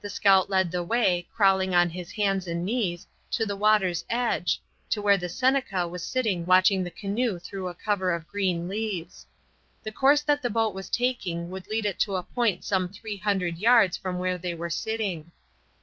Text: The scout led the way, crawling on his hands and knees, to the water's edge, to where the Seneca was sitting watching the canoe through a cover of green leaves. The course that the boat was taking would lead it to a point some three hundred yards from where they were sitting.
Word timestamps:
The 0.00 0.08
scout 0.08 0.48
led 0.48 0.70
the 0.70 0.82
way, 0.82 1.28
crawling 1.30 1.74
on 1.74 1.90
his 1.90 2.12
hands 2.12 2.46
and 2.46 2.64
knees, 2.64 3.06
to 3.32 3.44
the 3.44 3.56
water's 3.58 4.02
edge, 4.08 4.58
to 4.88 5.02
where 5.02 5.18
the 5.18 5.28
Seneca 5.28 5.86
was 5.86 6.02
sitting 6.02 6.46
watching 6.46 6.82
the 6.82 6.90
canoe 6.90 7.38
through 7.38 7.68
a 7.68 7.74
cover 7.74 8.10
of 8.10 8.26
green 8.26 8.68
leaves. 8.68 9.26
The 9.82 9.92
course 9.92 10.22
that 10.22 10.40
the 10.40 10.48
boat 10.48 10.72
was 10.74 10.88
taking 10.88 11.50
would 11.50 11.66
lead 11.68 11.84
it 11.84 11.98
to 11.98 12.16
a 12.16 12.22
point 12.22 12.64
some 12.64 12.88
three 12.88 13.18
hundred 13.18 13.58
yards 13.58 13.98
from 13.98 14.18
where 14.18 14.38
they 14.38 14.54
were 14.54 14.70
sitting. 14.70 15.30